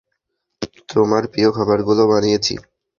[0.89, 2.53] তোমার প্রিয় খাবারগুলো বানিয়েছি।